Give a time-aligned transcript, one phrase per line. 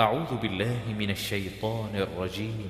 [0.00, 2.68] أعوذ بالله من الشيطان الرجيم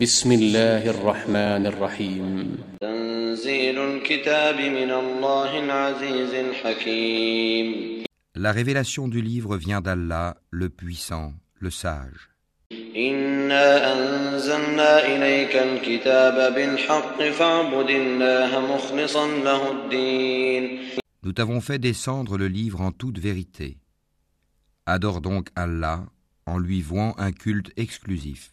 [0.00, 8.04] بسم الله الرحمن الرحيم تنزيل الكتاب من الله العزيز الحكيم
[8.36, 12.28] La révélation du livre vient d'Allah, le puissant, le sage.
[12.96, 20.78] إنا أنزلنا إليك الكتاب بالحق فاعبد الله مخلصا له الدين
[21.22, 23.78] Nous t'avons fait descendre le livre en toute vérité.
[24.84, 26.04] Adore donc Allah
[26.46, 28.50] en lui vouant un culte exclusif.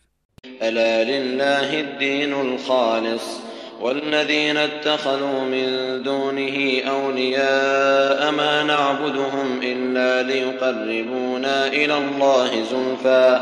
[3.82, 13.42] والذين اتخذوا من دونه أولياء ما نعبدهم إلا ليقربونا إلى الله زلفى.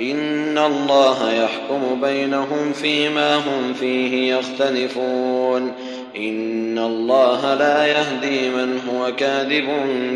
[0.00, 5.72] إن الله يحكم بينهم فيما هم فيه يختلفون.
[6.16, 9.68] إن الله لا يهدي من هو كاذب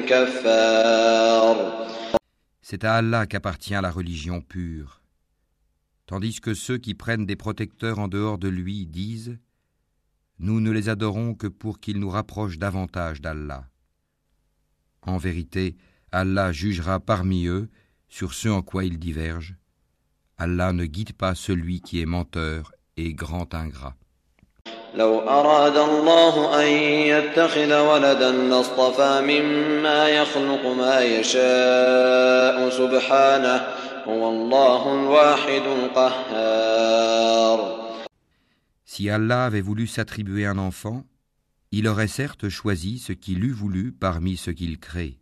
[0.09, 1.87] كفار.
[2.69, 5.01] C'est à Allah qu'appartient la religion pure.
[6.07, 9.39] Tandis que ceux qui prennent des protecteurs en dehors de lui disent
[10.41, 13.71] Nous ne les adorons que pour qu'ils nous rapprochent davantage d'Allah.
[15.03, 15.77] En vérité,
[16.11, 17.71] Allah jugera parmi eux
[18.09, 19.55] sur ce en quoi ils divergent.
[20.37, 23.97] Allah ne guide pas celui qui est menteur et grand ingrat.
[24.96, 26.68] لو أراد الله أن
[27.14, 33.68] يتخذ ولدا لاصطفى مما يخلق ما يشاء سبحانه
[34.06, 37.82] هو الله الواحد القهار
[38.84, 41.06] Si Allah avait voulu s'attribuer un enfant,
[41.72, 45.18] il aurait certes choisi ce qu'il eût voulu parmi ce qu'il crée.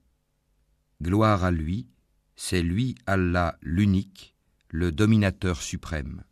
[1.04, 1.88] Gloire à lui,
[2.36, 4.34] c'est lui Allah l'unique,
[4.70, 6.24] le dominateur suprême.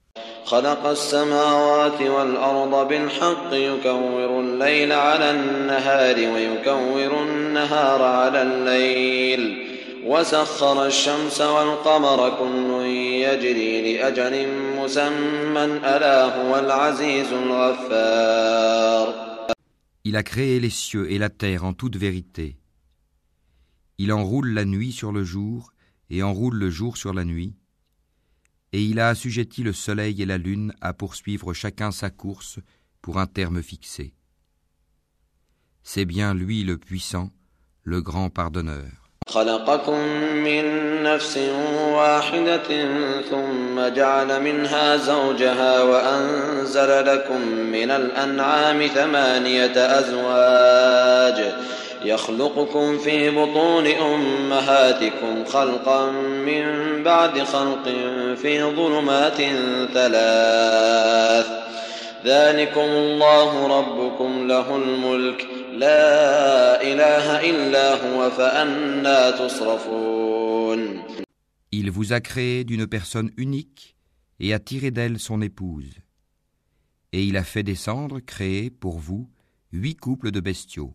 [0.44, 9.68] خلق السماوات والأرض بالحق يكور الليل على النهار ويكور النهار على الليل
[10.06, 12.86] وسخر الشمس والقمر كل
[13.26, 19.32] يجري لأجل مسمى ألا هو العزيز الغفار
[20.04, 22.56] Il a créé les cieux et la terre en toute vérité.
[23.98, 25.72] Il enroule la nuit sur le jour
[26.10, 27.54] et enroule le jour sur la nuit.
[28.72, 32.58] Et il a assujetti le soleil et la lune à poursuivre chacun sa course
[33.02, 34.14] pour un terme fixé.
[35.82, 37.30] C'est bien lui le puissant,
[37.82, 39.02] le grand pardonneur.
[52.15, 53.27] خلقكم من نفس واحدة ثم جعل منها زوجها وأنزل لكم من الأنعام ثمانية أزواج يخلقكم
[53.27, 56.65] في بطون أمهاتكم خلقا من
[57.03, 57.83] بعد خلق
[58.35, 59.37] في ظلمات
[59.93, 61.47] ثلاث
[62.25, 71.03] ذلكم الله ربكم له الملك لا إله إلا هو فأنا تصرفون
[71.71, 73.95] Il vous a créé d'une personne unique
[74.39, 75.99] et a tiré d'elle son épouse.
[77.11, 79.29] Et il a fait descendre, créer pour vous,
[79.73, 80.93] huit couples de bestiaux.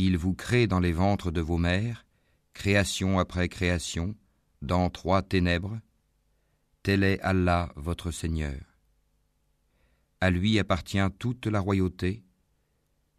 [0.00, 2.06] Il vous crée dans les ventres de vos mères,
[2.54, 4.14] création après création,
[4.62, 5.80] dans trois ténèbres.
[6.84, 8.60] Tel est Allah votre Seigneur.
[10.20, 12.22] À lui appartient toute la royauté,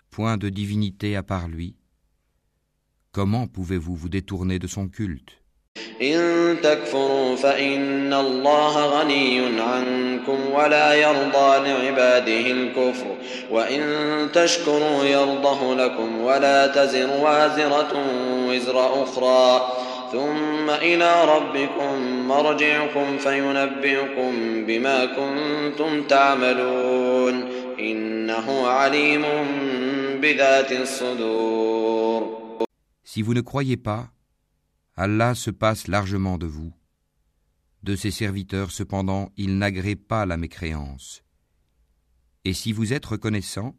[0.10, 1.76] point de divinité à part lui.
[3.12, 5.39] Comment pouvez-vous vous détourner de son culte?
[6.02, 13.06] إن تكفروا فإن الله غني عنكم ولا يرضى لعباده الكفر
[13.52, 13.82] وإن
[14.34, 17.94] تشكروا يرضه لكم ولا تزر وازرة
[18.48, 19.72] وزر أخرى
[20.12, 24.32] ثم إلى ربكم مرجعكم فينبئكم
[24.66, 29.26] بما كنتم تعملون إنه عليم
[30.22, 32.40] بذات الصدور.
[33.04, 34.04] Si vous ne croyez pas,
[35.02, 36.74] Allah se passe largement de vous.
[37.84, 41.24] De ses serviteurs, cependant, il n'agrée pas la mécréance.
[42.44, 43.78] Et si vous êtes reconnaissant,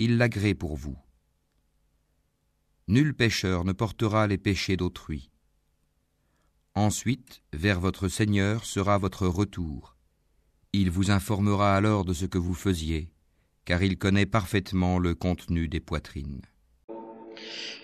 [0.00, 0.98] il l'agrée pour vous.
[2.88, 5.30] Nul pécheur ne portera les péchés d'autrui.
[6.74, 9.96] Ensuite, vers votre Seigneur sera votre retour.
[10.72, 13.12] Il vous informera alors de ce que vous faisiez,
[13.64, 16.42] car il connaît parfaitement le contenu des poitrines.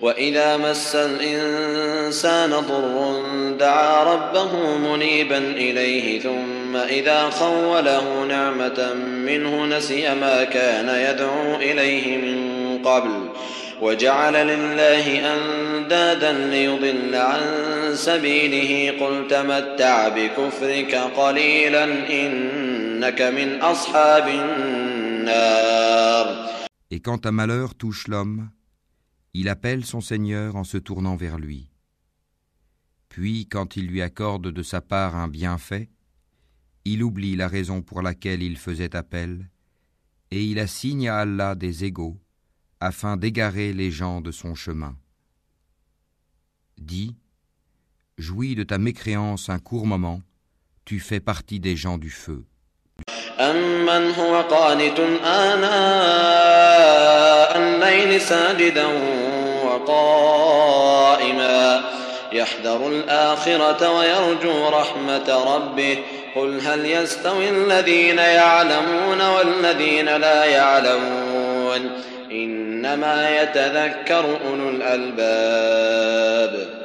[0.01, 3.23] وإذا مس الإنسان ضر
[3.59, 8.95] دعا ربه منيبا إليه ثم إذا خوله نعمة
[9.27, 12.39] منه نسي ما كان يدعو إليه من
[12.85, 13.29] قبل
[13.81, 17.41] وجعل لله أندادا ليضل عن
[17.95, 25.77] سبيله قل تمتع بكفرك قليلا إنك من أصحاب النار.
[26.91, 28.49] Et quand un malheur touche l'homme,
[29.36, 31.70] il appelle son Seigneur en se tournant vers lui.
[33.10, 35.90] Puis, quand il lui accorde de sa part un bienfait,
[36.86, 39.50] il oublie la raison pour laquelle il faisait appel,
[40.32, 42.18] et il assigne à Allah des égaux,
[42.80, 44.98] afin d'égarer les gens de son chemin.
[46.78, 47.16] Dis,
[48.18, 50.22] jouis de ta mécréance un court moment,
[50.86, 52.46] tu fais partie des gens du feu.
[53.40, 56.62] أمن هو قانت آناء
[57.58, 58.88] الليل ساجدا
[59.86, 61.62] وقائما
[62.34, 65.98] يحذر الآخرة ويرجو رحمة ربه
[66.36, 71.92] قل هل يستوي الذين يعلمون والذين لا يعلمون
[72.32, 76.82] إنما يتذكر أولو الألباب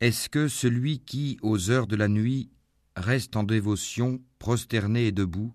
[0.00, 2.50] Est-ce que celui qui, aux heures de la nuit,
[2.96, 5.52] reste en dévotion, prosterné et debout,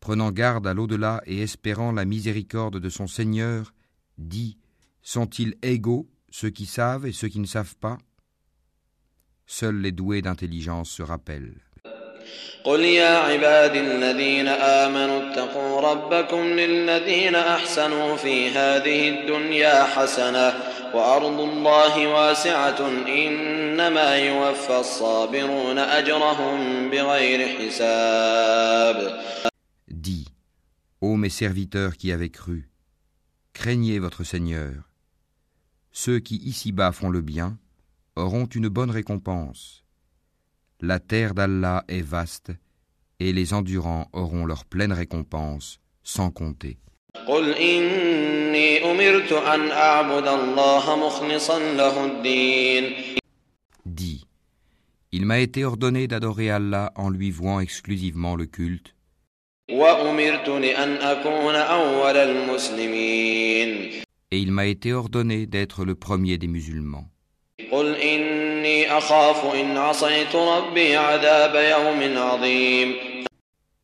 [0.00, 3.72] prenant garde à l'au-delà et espérant la miséricorde de son Seigneur,
[4.18, 4.58] dit
[5.02, 7.98] Sont-ils égaux, ceux qui savent et ceux qui ne savent pas
[9.46, 11.54] Seuls les doués d'intelligence se rappellent.
[12.64, 20.54] قل يا عبادي الذين آمنوا اتقوا ربكم للذين أحسنوا في هذه الدنيا حسنة
[20.94, 29.20] وأرض الله واسعة إنما يوفى الصابرون أجرهم بغير حساب
[29.88, 30.26] Dis,
[31.00, 32.68] ô mes serviteurs qui avez cru,
[33.52, 34.72] craignez votre Seigneur.
[35.91, 37.57] ceux qui ici-bas font le bien
[38.15, 39.83] auront une bonne récompense.
[40.79, 42.51] La terre d'Allah est vaste
[43.19, 46.77] et les endurants auront leur pleine récompense sans compter.
[53.85, 54.25] Dis,
[55.11, 58.95] il m'a été ordonné d'adorer Allah en lui vouant exclusivement le culte
[64.31, 67.07] et il m'a été ordonné d'être le premier des musulmans.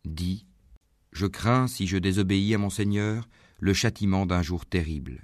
[0.05, 0.45] Dis,
[1.11, 3.27] je crains si je désobéis à mon Seigneur
[3.59, 5.21] le châtiment d'un jour terrible.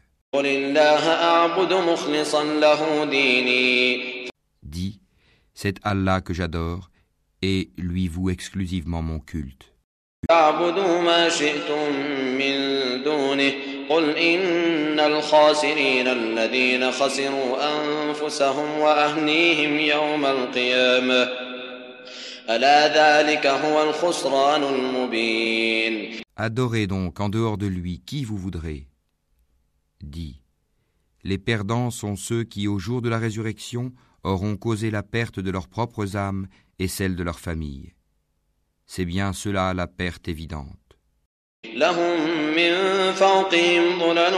[4.63, 4.99] Dis,
[5.53, 6.89] c'est Allah que j'adore
[7.41, 9.73] et lui voue exclusivement mon culte.
[13.92, 21.28] فاعبدوا ما شئتم من دونه قل إن الخاسرين الذين خسروا أنفسهم وأهنيهم يوم القيامة
[22.50, 28.86] ألا ذلك هو الخسران المبين Adorez donc en dehors de lui qui vous voudrez.
[30.00, 30.40] Dis,
[31.24, 33.92] les perdants sont ceux qui, au jour de la résurrection,
[34.22, 36.46] auront causé la perte de leurs propres âmes
[36.78, 37.92] et celle de leur famille.
[38.86, 40.88] C'est bien cela la perte évidente.
[41.74, 42.72] لهم من
[43.12, 44.36] فوقهم ظلل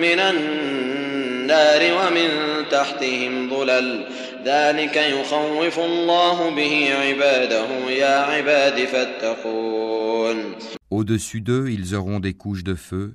[0.00, 2.28] من النار ومن
[2.70, 4.06] تحتهم ظلل
[4.44, 10.54] ذلك يخوف الله به عباده يا عباد فاتقون
[10.90, 13.14] Au-dessus d'eux, ils auront des couches de feu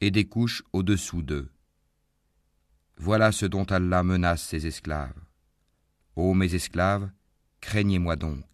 [0.00, 1.48] et des couches au-dessous d'eux.
[2.96, 5.20] Voilà ce dont Allah menace ses esclaves.
[6.16, 7.10] Ô mes esclaves,
[7.60, 8.53] craignez-moi donc.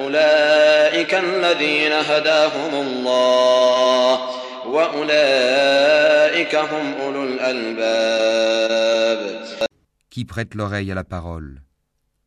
[0.00, 4.18] اولئك الذين هداهم الله
[4.66, 8.64] واولئك هم اولو الالباب
[10.14, 11.60] qui prêtent l'oreille à la parole,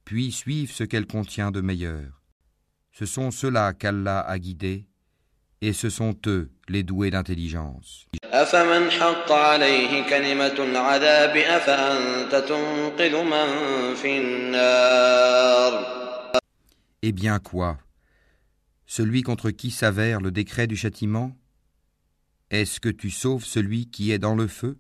[0.04, 2.22] puis suivent ce qu'elle contient de meilleur.
[2.92, 4.88] Ce sont ceux-là qu'Allah a guidés,
[5.62, 8.08] et ce sont eux les doués d'intelligence.
[17.02, 17.78] Eh bien quoi
[18.86, 21.32] Celui contre qui s'avère le décret du châtiment
[22.50, 24.78] Est-ce que tu sauves celui qui est dans le feu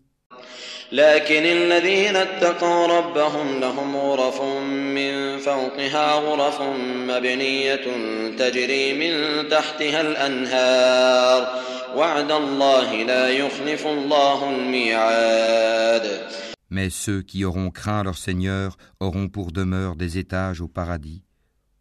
[0.92, 4.42] لكن الذين اتقوا ربهم لهم غرف
[4.96, 6.62] من فوقها غرف
[7.08, 7.86] مبنية
[8.38, 11.64] تجري من تحتها الأنهار
[11.96, 16.28] وعد الله لا يخلف الله الميعاد
[16.70, 21.24] Mais ceux qui auront craint leur Seigneur auront pour demeure des étages au paradis,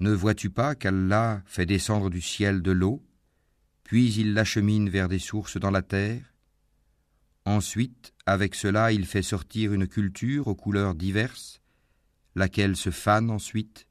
[0.00, 3.00] Ne vois-tu pas qu'Allah fait descendre du ciel de l'eau,
[3.84, 6.34] puis il l'achemine vers des sources dans la terre?
[7.44, 11.60] Ensuite, avec cela, il fait sortir une culture aux couleurs diverses,
[12.34, 13.86] laquelle se fane ensuite,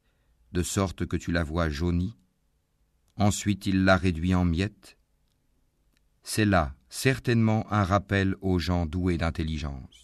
[0.52, 2.18] de sorte que tu la vois jaunie.
[3.16, 4.98] Ensuite, il la réduit en miettes.
[6.22, 10.03] C'est là, certainement, un rappel aux gens doués d'intelligence.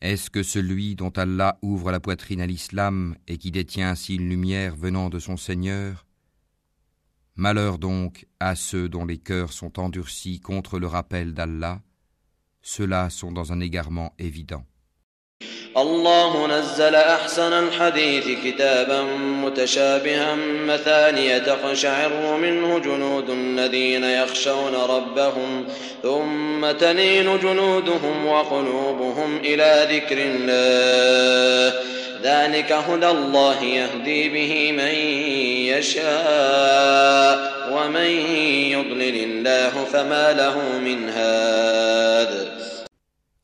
[0.00, 4.28] Est-ce que celui dont Allah ouvre la poitrine à l'islam et qui détient ainsi une
[4.28, 6.06] lumière venant de son Seigneur?
[7.34, 11.80] Malheur donc à ceux dont les cœurs sont endurcis contre le rappel d'Allah,
[12.66, 14.64] ceux-là sont dans un égarement évident.
[15.76, 19.02] الله نزل أحسن الحديث كتابا
[19.44, 20.34] متشابها
[20.66, 25.64] مثانية تقشعر منه جنود الذين يخشون ربهم
[26.02, 31.80] ثم تلين جنودهم وقلوبهم إلى ذكر الله
[32.22, 34.94] ذلك هدى الله يهدي به من
[35.78, 38.10] يشاء ومن
[38.70, 42.55] يضلل الله فما له من هاد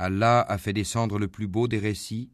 [0.02, 2.32] Allah a fait descendre le plus beau des récits,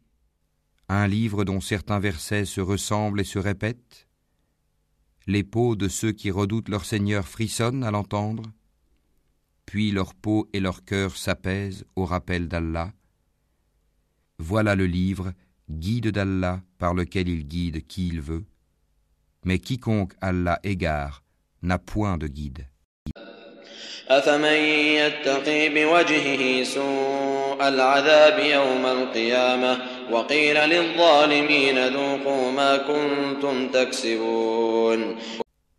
[0.88, 4.08] un livre dont certains versets se ressemblent et se répètent.
[5.26, 8.44] Les peaux de ceux qui redoutent leur Seigneur frissonnent à l'entendre,
[9.66, 12.94] puis leur peau et leur cœur s'apaisent au rappel d'Allah.
[14.38, 15.34] Voilà le livre,
[15.68, 18.46] guide d'Allah, par lequel il guide qui il veut,
[19.44, 21.22] mais quiconque Allah égare
[21.60, 22.66] n'a point de guide.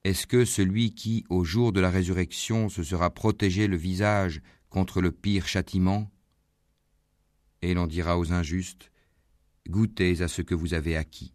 [0.04, 5.02] Est-ce que celui qui, au jour de la résurrection, se sera protégé le visage contre
[5.02, 6.12] le pire châtiment?
[7.64, 8.92] Et l'on dira aux injustes,
[9.68, 11.34] goûtez à ce que vous avez acquis.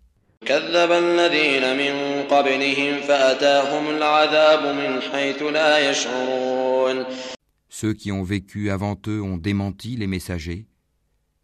[7.68, 10.66] Ceux qui ont vécu avant eux ont démenti les messagers.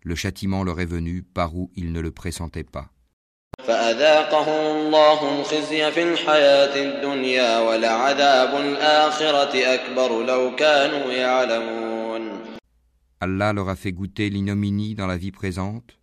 [0.02, 2.90] Le châtiment leur est venu par où ils ne le pressentaient pas.
[13.20, 15.98] Allah leur a fait goûter l'ignominie dans la vie présente.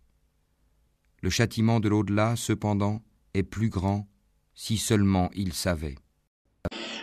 [1.20, 3.02] Le châtiment de l'au-delà, cependant,
[3.34, 4.06] est plus grand
[4.54, 5.96] si seulement ils savaient.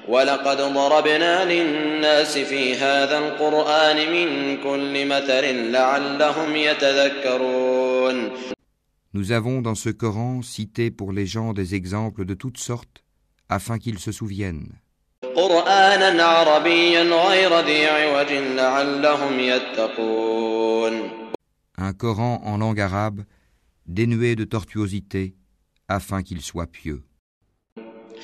[0.08, 8.30] ولقد ضربنا للناس في هذا القرآن من كل مثل لعلهم يتذكرون
[9.12, 13.02] Nous avons dans ce Coran cité pour les gens des exemples de toutes sortes
[13.48, 14.72] afin qu'ils se souviennent.
[15.36, 21.10] قرآنا عربيا غير ذي عوج لعلهم يتقون
[21.78, 23.22] Un Coran en langue arabe
[23.86, 25.34] dénué de tortuosité
[25.88, 27.02] afin qu'ils soient pieux.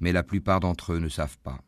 [0.00, 1.58] mais la plupart d'entre eux ne savent pas.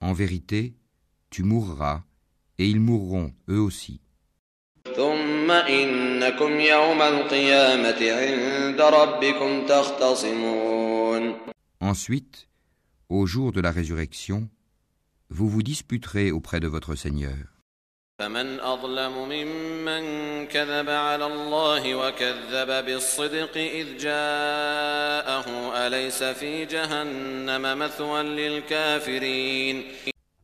[0.00, 0.74] En vérité,
[1.30, 2.02] tu mourras,
[2.58, 4.00] et ils mourront eux aussi.
[11.80, 12.48] Ensuite,
[13.08, 14.48] au jour de la résurrection,
[15.28, 17.55] vous vous disputerez auprès de votre Seigneur.
[18.21, 20.03] فمن أظلم ممن
[20.47, 25.47] كذب على الله وكذب بالصدق إذ جاءه
[25.87, 29.83] أليس في جهنم مثوى للكافرين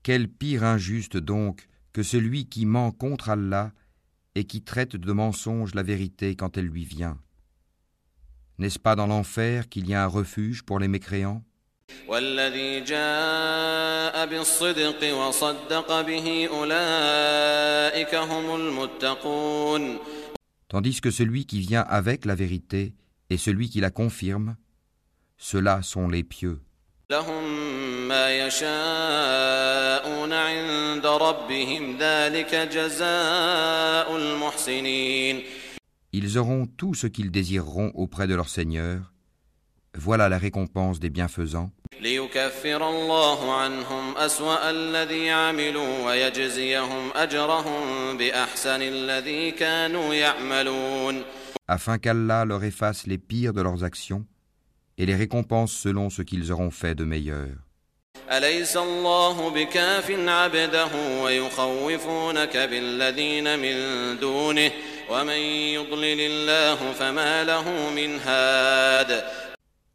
[0.01, 3.71] Quel pire injuste donc que celui qui ment contre Allah
[4.33, 7.19] et qui traite de mensonge la vérité quand elle lui vient.
[8.57, 11.43] N'est-ce pas dans l'enfer qu'il y a un refuge pour les mécréants
[12.07, 19.99] والذي جاء بالصدق وصدق به أولئك هم المتقون
[20.69, 22.93] Tandis que celui qui vient avec la vérité
[23.29, 24.57] et celui qui la confirme,
[25.37, 26.59] ceux-là sont les pieux.
[27.09, 27.43] لهم
[28.07, 35.43] ما يشاءون عند ربهم ذلك جزاء المحسنين
[36.13, 39.13] Ils auront tout ce qu'ils désireront auprès de leur Seigneur.
[39.96, 41.70] voilà la récompense des bienfaisants.
[51.68, 54.24] Afin qu'Allah leur efface les pires de leurs actions
[54.96, 57.48] et les récompense selon ce qu'ils auront fait de meilleur.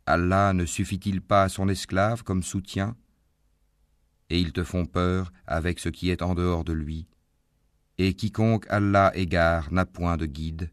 [0.08, 2.96] Allah ne suffit-il pas à son esclave comme soutien?
[4.30, 7.08] Et ils te font peur avec ce qui est en dehors de lui.
[7.98, 10.70] Et quiconque Allah égare n'a point de guide.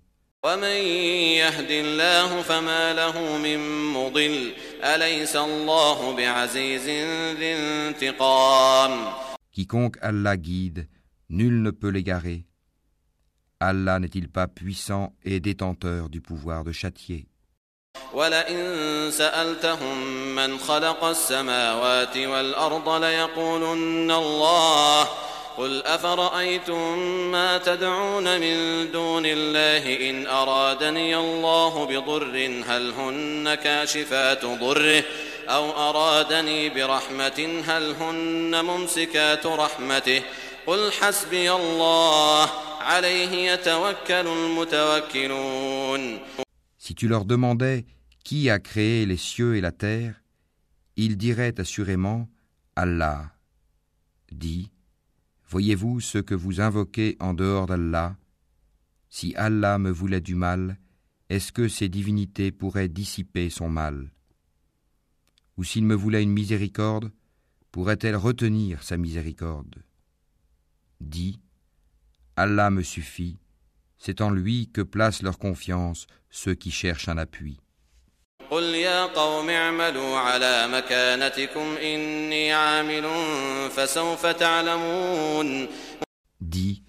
[9.50, 10.88] Quiconque Allah guide,
[11.28, 12.46] nul ne peut l'égarer.
[13.58, 17.26] Allah n'est-il pas puissant et détenteur du pouvoir de châtier?
[18.14, 19.98] ولئن سألتهم
[20.34, 25.08] من خلق السماوات والأرض ليقولن الله.
[25.58, 26.98] قل أفرأيتم
[27.30, 35.02] ما تدعون من دون الله إن أرادني الله بضر هل هن كاشفات ضره
[35.48, 40.22] أو أرادني برحمة هل هن ممسكات رحمته.
[40.66, 46.20] قل حسبي الله عليه يتوكل المتوكلون.
[46.84, 47.86] Si tu leur demandais
[48.24, 50.22] qui a créé les cieux et la terre,
[50.96, 52.28] ils diraient assurément
[52.76, 53.34] Allah.
[54.30, 54.70] Dis,
[55.48, 58.18] voyez-vous ce que vous invoquez en dehors d'Allah?
[59.08, 60.78] Si Allah me voulait du mal,
[61.30, 64.10] est-ce que ces divinités pourraient dissiper son mal?
[65.56, 67.10] Ou s'il me voulait une miséricorde,
[67.72, 69.82] pourrait-elle retenir sa miséricorde?
[71.00, 71.40] Dis,
[72.36, 73.38] Allah me suffit,
[73.97, 77.57] c'est en lui que placent leur confiance ceux qui cherchent un appui.
[78.51, 83.03] قل يا قوم اعملوا على مكانتكم إني عامل
[83.71, 85.67] فسوف تعلمون
[86.41, 86.81] Dis,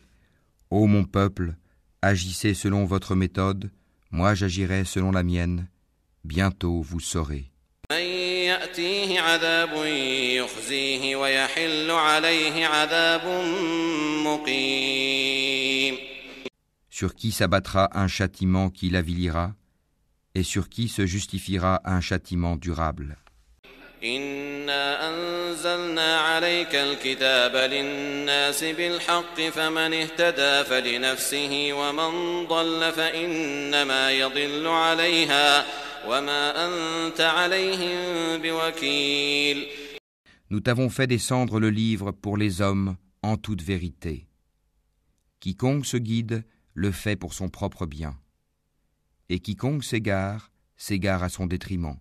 [0.71, 1.55] Ô mon peuple,
[2.03, 3.71] agissez selon votre méthode,
[4.11, 5.69] moi j'agirai selon la mienne,
[6.25, 7.51] bientôt vous saurez.
[7.93, 7.97] من
[8.47, 9.85] يأتيه عذاب
[10.37, 13.27] يخزيه ويحل عليه عذاب
[14.25, 15.24] مقيم
[16.95, 19.55] Sur qui s'abattra un châtiment qui l'avilira,
[20.35, 23.17] et sur qui se justifiera un châtiment durable.
[24.05, 35.67] إنا أنزلنا عليك الكتاب للناس بالحق فمن اهتدى فلنفسه ومن ضل فإنما يضل عليها
[36.09, 39.67] وما أنت عليهم بوكيل
[40.51, 44.27] Nous t'avons fait descendre le livre pour les hommes en toute vérité.
[45.41, 48.15] Quiconque se guide le fait pour son propre bien.
[49.29, 51.97] Et quiconque s'égare, s'égare à son détriment.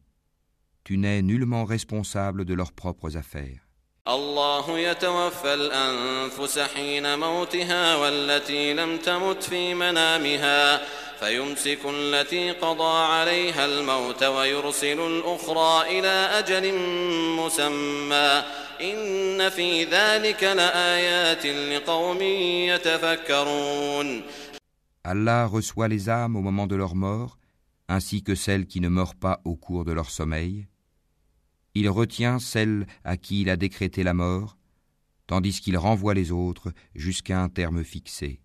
[0.84, 3.66] Tu n'es nullement responsable de leurs propres affaires.
[4.08, 10.82] الله يتوفى الأنفس حين موتها والتي لم تمت في منامها
[11.20, 16.74] فيمسك التي قضى عليها الموت ويرسل الأخرى إلى أجل
[17.38, 18.44] مسمى
[18.82, 22.22] إن في ذلك لآيات لقوم
[22.72, 24.24] يتفكرون
[25.04, 27.38] Allah reçoit les âmes au moment de leur mort,
[27.88, 30.68] ainsi que celles qui ne meurent pas au cours de leur sommeil.
[31.74, 34.58] Il retient celles à qui il a décrété la mort,
[35.28, 38.42] tandis qu'il renvoie les autres jusqu'à un terme fixé.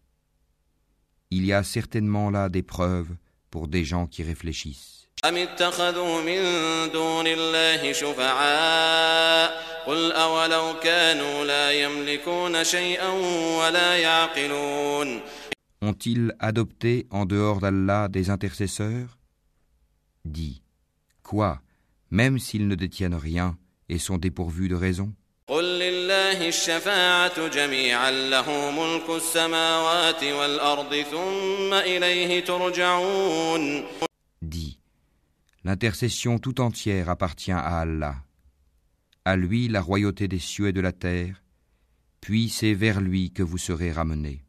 [1.31, 3.17] Il y a certainement là des preuves
[3.51, 5.05] pour des gens qui réfléchissent.
[5.25, 6.41] أم اتخذوا من
[6.93, 13.09] دون الله شفعاء قل أولو كانوا لا يملكون شيئا
[13.59, 15.21] ولا يعقلون
[15.82, 19.18] Ont-ils adopté en dehors d'Allah des intercesseurs?
[20.26, 20.62] Dis,
[21.24, 21.62] quoi,
[22.12, 25.14] même s'ils ne détiennent rien et sont dépourvus de raison?
[34.42, 34.80] Dis,
[35.64, 38.16] l'intercession tout entière appartient à Allah.
[39.26, 41.42] À lui la royauté des cieux et de la terre,
[42.22, 44.44] puis c'est vers lui que vous serez ramenés.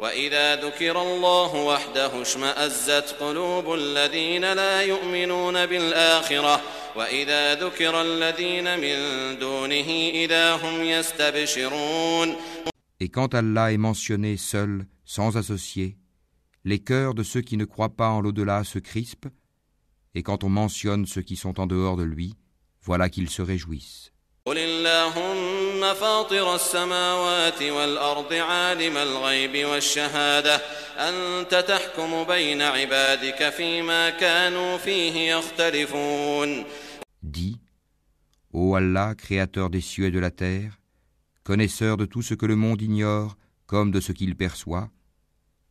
[0.00, 6.60] وإذا ذكر الله وحده اشمأزت قلوب الذين لا يؤمنون بالآخرة
[6.96, 8.96] وإذا ذكر الذين من
[9.38, 9.88] دونه
[10.24, 12.36] إذا هم يستبشرون
[13.00, 15.96] Et quand Allah est mentionné seul, sans associé,
[16.64, 19.28] les cœurs de ceux qui ne croient pas en l'au-delà se crispent,
[20.14, 22.34] et quand on mentionne ceux qui sont en dehors de lui,
[22.82, 24.12] voilà qu'ils se réjouissent.
[24.44, 25.45] قل اللهم
[25.94, 30.60] فاطر السماوات والأرض عالم الغيب والشهادة
[30.98, 36.64] أنت تحكم بين عبادك فيما كانوا فيه يختلفون
[37.22, 37.60] Dis,
[38.52, 40.78] Ô Allah, créateur des cieux et de la terre,
[41.44, 44.90] connaisseur de tout ce que le monde ignore comme de ce qu'il perçoit,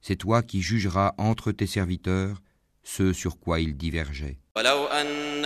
[0.02, 2.42] c'est toi qui jugeras entre tes serviteurs
[2.84, 4.40] ce sur quoi ils divergeaient.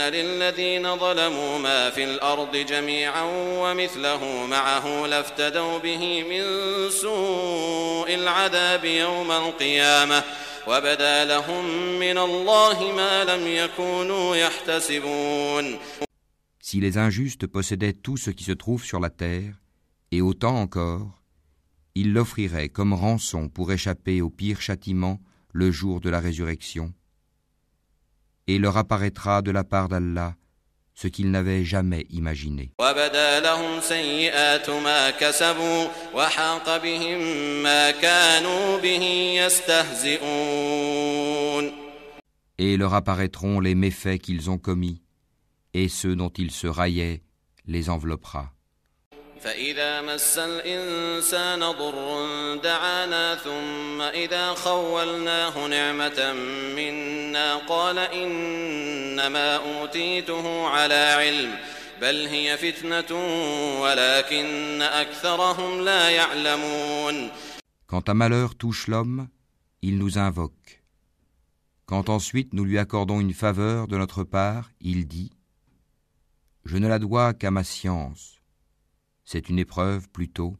[0.00, 3.22] للذين ظلموا ما في الأرض جميعا
[3.60, 6.42] ومثله معه لافتدوا به من
[6.90, 10.24] سوء العذاب يوم القيامة
[10.68, 11.64] وبدا لهم
[11.98, 15.78] من الله ما لم يكونوا يحتسبون
[16.60, 19.54] Si les injustes possédaient tout ce qui se trouve sur la terre,
[20.10, 21.22] et autant encore,
[21.94, 25.20] ils l'offriraient comme rançon pour échapper au pire châtiment
[25.52, 26.92] le jour de la résurrection.
[28.47, 30.35] et leur apparaîtra de la part d'Allah
[30.93, 32.73] ce qu'ils n'avaient jamais imaginé.
[42.59, 45.01] Et leur apparaîtront les méfaits qu'ils ont commis,
[45.73, 47.23] et ceux dont ils se raillaient
[47.65, 48.53] les enveloppera.
[49.40, 56.32] فإذا مس الإنسان ضر دعانا ثم إذا خولناه نعمة
[56.76, 61.54] منا قال إنما أوتيته على علم
[62.00, 63.16] بل هي فتنة
[63.80, 67.30] ولكن أكثرهم لا يعلمون
[67.86, 69.28] Quand un malheur touche l'homme,
[69.80, 70.82] il nous invoque.
[71.86, 75.30] Quand ensuite nous lui accordons une faveur de notre part, il dit
[76.64, 78.39] Je ne la dois qu'à ma science.
[79.30, 80.56] C'est une épreuve plutôt,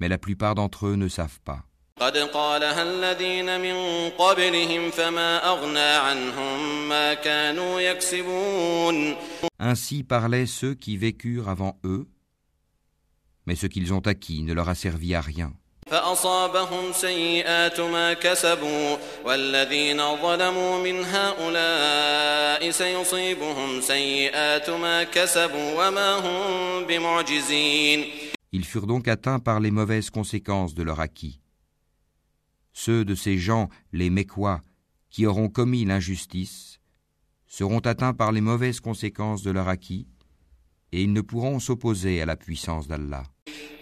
[0.00, 1.64] mais la plupart d'entre eux ne savent pas.
[2.00, 9.16] قد قالها الذين من قبلهم فما أغنى عنهم ما كانوا يكسبون
[9.60, 12.08] Ainsi parlaient ceux qui vécurent avant eux,
[13.46, 15.54] mais ce qu'ils ont acquis ne leur a servi à rien.
[15.88, 28.04] فأصابهم سيئات ما كسبوا والذين ظلموا من هؤلاء سيصيبهم سيئات ما كسبوا وما هم بمعجزين
[28.52, 31.40] Ils furent donc atteints par les mauvaises conséquences de leur acquis.
[32.72, 34.60] Ceux de ces gens, les Mécois,
[35.10, 36.78] qui auront commis l'injustice,
[37.48, 40.06] seront atteints par les mauvaises conséquences de leur acquis,
[40.92, 43.24] et ils ne pourront s'opposer à la puissance d'Allah.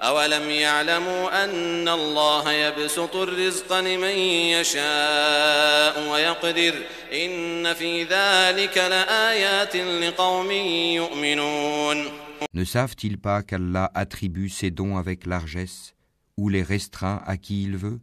[0.03, 4.17] أولم يعلموا أن الله يبسط الرزق لمن
[4.59, 6.75] يشاء ويقدر
[7.13, 12.09] إن في ذلك لآيات لقوم يؤمنون
[12.55, 15.95] Ne savent-ils pas qu'Allah attribue ses dons avec largesse,
[16.37, 18.01] ou les restreint à qui il veut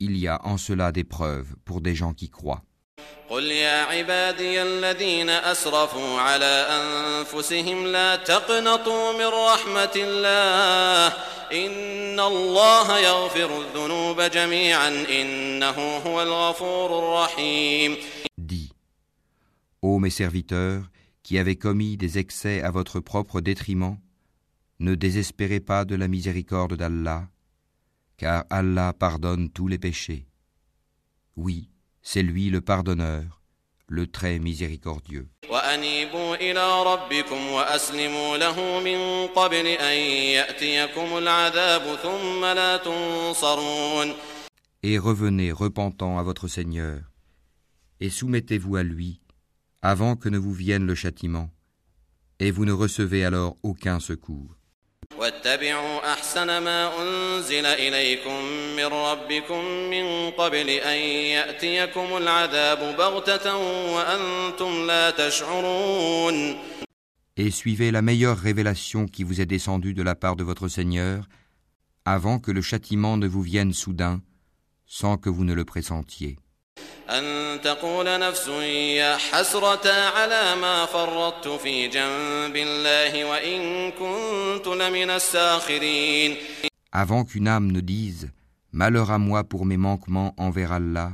[0.00, 2.64] Il y a en cela des preuves pour des gens qui croient.
[3.38, 11.16] قل يا عبادي الذين أسرفوا على أنفسهم لا تقنطوا من رحمة الله
[11.52, 17.96] إن الله يغفر الذنوب جميعا إنه هو الغفور الرحيم
[18.38, 18.72] Dis,
[19.82, 20.82] ô mes serviteurs,
[21.22, 23.96] qui avez commis des excès à votre propre détriment,
[24.80, 27.28] ne désespérez pas de la miséricorde d'Allah,
[28.16, 30.26] car Allah pardonne tous les péchés.
[31.36, 31.70] Oui,
[32.01, 33.41] c'est lui le pardonneur,
[33.87, 35.27] le très miséricordieux.
[44.81, 47.01] Et revenez repentant à votre Seigneur,
[47.99, 49.21] et soumettez-vous à lui,
[49.81, 51.49] avant que ne vous vienne le châtiment,
[52.39, 54.58] et vous ne recevez alors aucun secours.
[55.18, 58.44] واتبعوا أحسن ما أنزل إليكم
[58.76, 60.98] من ربكم من قبل أن
[61.36, 63.56] يأتيكم العذاب بغتة
[63.94, 66.56] وأنتم لا تشعرون
[67.36, 71.28] Et suivez la meilleure révélation qui vous est descendue de la part de votre Seigneur,
[72.04, 74.22] avant que le châtiment ne vous vienne soudain,
[74.86, 76.38] sans que vous ne le pressentiez.
[77.10, 86.36] أن تقول نفس يا حسرة على ما فرطت في جنب الله وإن كنت لمن الساخرين
[86.92, 88.30] Avant qu'une âme ne dise
[88.72, 91.12] Malheur à moi pour mes manquements envers Allah,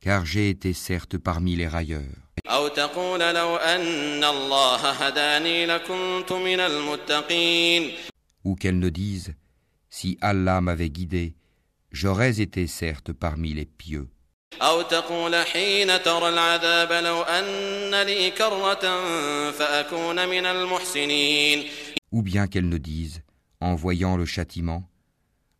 [0.00, 2.16] car j'ai été certes parmi les railleurs.
[2.46, 7.90] أو تقول لو أن الله هداني لكنت من المتقين
[8.44, 9.34] Ou qu'elle ne dise
[9.90, 11.34] Si Allah m'avait guidé,
[11.90, 14.08] j'aurais été certes parmi les pieux.
[14.62, 18.84] أو تقول حين ترى العذاب لو أن لي كرة
[19.50, 21.64] فأكون من المحسنين
[22.12, 23.22] Ou bien qu'elle ne dise,
[23.60, 24.84] en voyant le châtiment,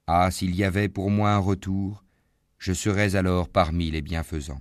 [0.07, 2.05] Ah, s'il y avait pour moi un retour,
[2.59, 4.61] je serais alors parmi les bienfaisants.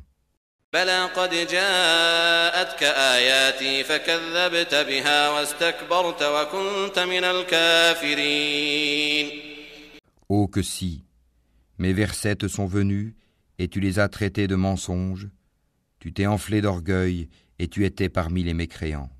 [0.73, 7.23] بلى قد جاءتك آياتي فكذبت بها واستكبرت وكنت من
[8.23, 9.30] الكافرين
[10.30, 11.04] Oh que si,
[11.78, 13.13] mes versets te sont venus,
[13.59, 15.29] et tu les as traités de mensonges,
[16.01, 19.11] tu t'es enflé d'orgueil et tu étais parmi les mécréants.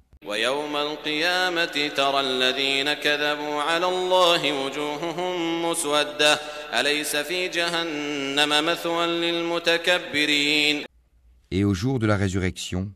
[11.51, 12.92] Et au jour de la résurrection,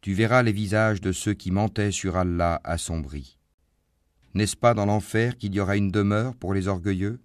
[0.00, 3.38] tu verras les visages de ceux qui mentaient sur Allah assombris.
[4.34, 7.20] N'est-ce pas dans l'enfer qu'il y aura une demeure pour les orgueilleux?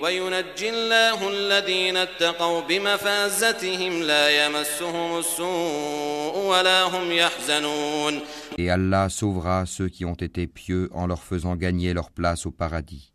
[0.00, 8.20] وينجي الله الذين اتقوا بمفازتهم لا يمسهم السوء ولا هم يحزنون
[8.58, 12.50] Et Allah sauvera ceux qui ont été pieux en leur faisant gagner leur place au
[12.50, 13.12] paradis.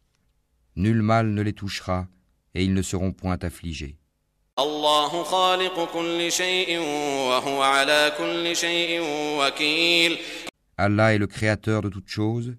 [0.76, 2.08] Nul mal ne les touchera,
[2.54, 3.98] et ils ne seront point affligés.
[4.60, 6.80] الله خالق كل شيء
[7.30, 9.02] وهو على كل شيء
[9.40, 10.18] وكيل
[10.78, 12.56] Allah est le créateur de toutes choses,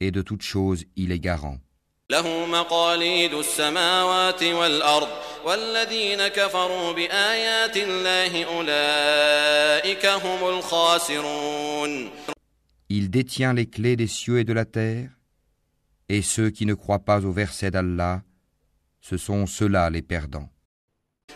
[0.00, 1.58] et de toutes choses il est garant.
[2.11, 5.07] له مقاليد السماوات والأرض
[5.45, 12.11] والذين كفروا بآيات الله أولئك هم الخاسرون
[12.89, 15.09] Il détient les clés des cieux et de la terre,
[16.09, 18.21] et ceux qui ne croient pas au verset d'Allah,
[18.99, 20.49] ce sont ceux-là les perdants.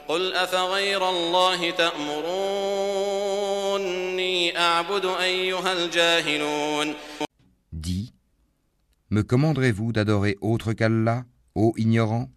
[0.07, 2.17] قل أفغير الله تأمروني
[4.59, 6.95] أعبد أيها الجاهلون
[9.14, 12.30] me commanderez-vous d'adorer autre qu'Allah, ô ignorants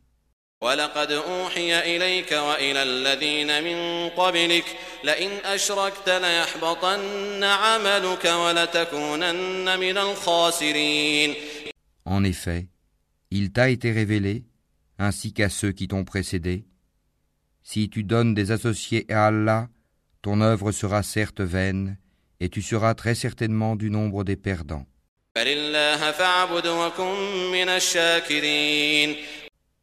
[0.64, 4.66] ولقد أوحي إليك وإلى الذين من قبلك
[5.04, 11.36] لئن أشركت ليحبطن عملك ولتكونن من الخاسرين
[12.06, 12.68] En effet,
[13.32, 14.46] il t'a été révélé,
[15.00, 16.66] ainsi qu'à ceux qui t'ont précédé.
[17.64, 19.70] Si tu donnes des associés à Allah,
[20.22, 21.98] ton œuvre sera certes vaine,
[22.40, 24.86] et tu seras très certainement du nombre des perdants.
[25.39, 27.15] بل الله فاعبد وكن
[27.53, 29.17] من الشاكرين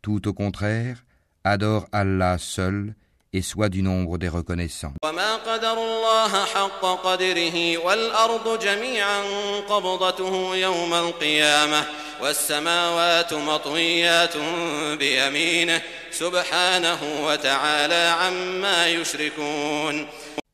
[0.08, 0.98] Tout au contraire,
[1.44, 2.94] adore Allah seul
[3.34, 4.94] et sois du nombre des reconnaissants.
[5.04, 9.22] وما قدر الله حق قدره والأرض جميعا
[9.70, 11.84] قبضته يوم القيامة
[12.22, 14.38] والسماوات مطويات
[15.00, 20.08] بيمينه سبحانه وتعالى عما يشركون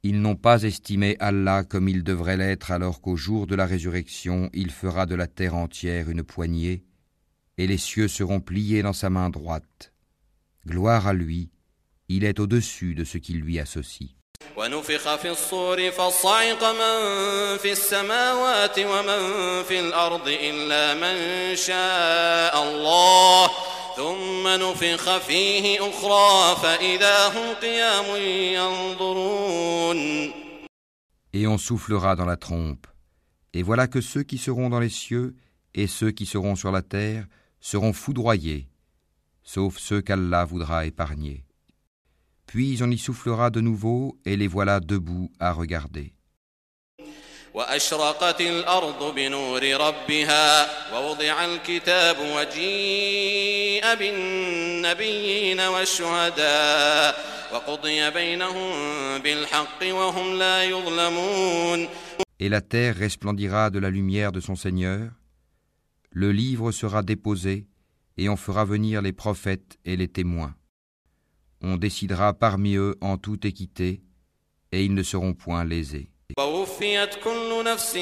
[0.03, 4.49] Ils n'ont pas estimé Allah comme il devrait l'être alors qu'au jour de la résurrection
[4.53, 6.83] il fera de la terre entière une poignée,
[7.57, 9.93] et les cieux seront pliés dans sa main droite.
[10.65, 11.49] Gloire à lui,
[12.09, 14.09] il est au-dessus de ce qui lui associe.
[24.50, 28.16] نفخ فيه أخرى فإذا هم قيام
[28.56, 30.30] ينظرون
[31.32, 32.86] Et on soufflera dans la trompe.
[33.52, 35.34] Et voilà que ceux qui seront dans les cieux
[35.74, 37.26] et ceux qui seront sur la terre
[37.60, 38.68] seront foudroyés,
[39.42, 41.44] sauf ceux qu'Allah voudra épargner.
[42.46, 46.14] Puis on y soufflera de nouveau et les voilà debout à regarder.
[47.54, 58.72] وأشرقت الأرض بنور ربها ووضع الكتاب وجيء بالنبيين والشهداء وقضي بينهم
[59.18, 61.88] بالحق وهم لا يظلمون
[62.38, 65.10] Et la terre resplendira de la lumière de son Seigneur,
[66.10, 67.66] le livre sera déposé,
[68.18, 70.54] et on fera venir les prophètes et les témoins.
[71.62, 74.02] On décidera parmi eux en toute équité,
[74.72, 76.10] et ils ne seront point lésés.
[76.39, 77.95] ووفيت كل نفس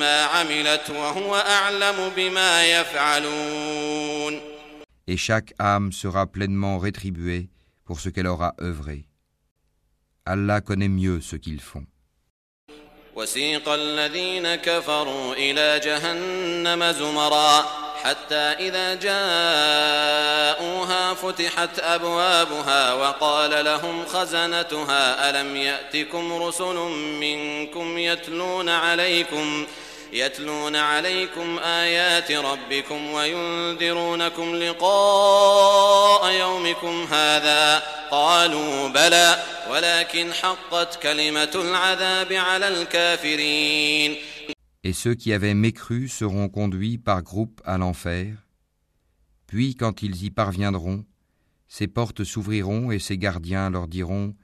[0.00, 4.40] ما عملت وهو أعلم بما يفعلون
[5.08, 7.48] Et chaque âme sera pleinement rétribuée
[7.84, 9.06] pour ce qu'elle aura œuvré.
[10.24, 11.84] Allah connaît mieux ce qu'ils font.
[13.16, 19.14] وسيق الذين كفروا إلى جهنم زمرا حتى إذا جاءوها
[21.14, 26.74] فتحت أبوابها وقال لهم خزنتها ألم يأتكم رسل
[27.20, 29.66] منكم يتلون عليكم
[30.12, 42.68] يتلون عليكم آيات ربكم وينذرونكم لقاء يومكم هذا؟ قالوا بلى ولكن حقت كلمة العذاب على
[42.68, 44.16] الكافرين.
[44.82, 48.46] Et ceux qui avaient mécru seront conduits par groupes à l'enfer.
[49.46, 51.04] Puis quand ils y parviendront,
[51.68, 54.34] ces portes s'ouvriront et ces gardiens leur diront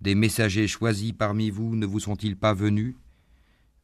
[0.00, 2.94] Des messagers choisis parmi vous ne vous sont-ils pas venus?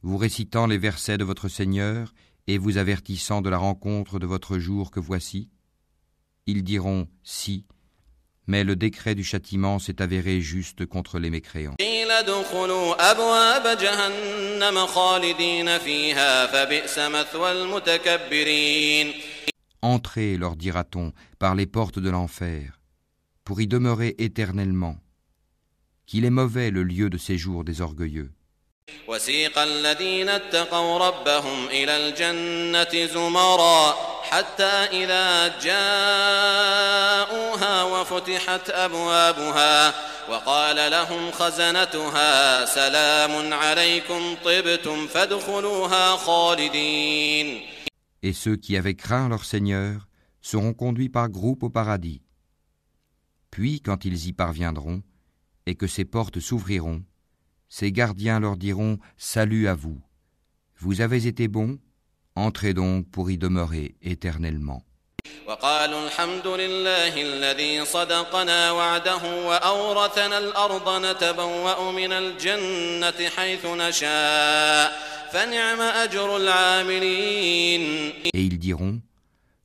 [0.01, 2.13] Vous récitant les versets de votre Seigneur
[2.47, 5.49] et vous avertissant de la rencontre de votre jour que voici
[6.47, 7.65] Ils diront Si,
[8.51, 11.75] mais le décret du châtiment s'est avéré juste contre les mécréants.
[19.81, 22.81] Entrez, leur dira-t-on, par les portes de l'enfer,
[23.45, 24.97] pour y demeurer éternellement.
[26.05, 28.31] Qu'il est mauvais le lieu de séjour des orgueilleux.
[48.23, 50.07] Et ceux qui avaient craint leur Seigneur
[50.41, 52.21] seront conduits par groupes au paradis.
[53.49, 55.01] Puis, quand ils y parviendront,
[55.65, 57.03] et que ces portes s'ouvriront,
[57.69, 60.01] ces gardiens leur diront Salut à vous.
[60.77, 61.77] Vous avez été bons,
[62.35, 64.83] entrez donc pour y demeurer éternellement.
[78.33, 79.01] Et ils diront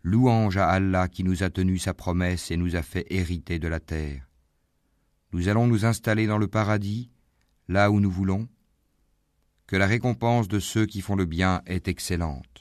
[0.02, 3.66] Louange à Allah qui nous a tenu sa promesse et nous a fait hériter de
[3.66, 4.22] la terre.
[5.32, 7.10] Nous allons nous installer dans le paradis,
[7.66, 8.46] là où nous voulons.
[9.66, 12.55] Que la récompense de ceux qui font le bien est excellente.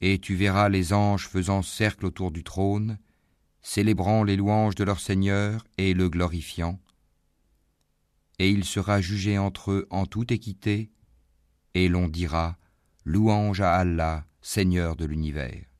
[0.00, 2.96] Et tu verras les anges faisant cercle autour du trône,
[3.60, 6.78] célébrant les louanges de leur Seigneur et le glorifiant.
[8.38, 10.90] Et il sera jugé entre eux en toute équité,
[11.74, 12.56] et l'on dira
[13.08, 15.75] Louange à Allah, Seigneur de l'univers.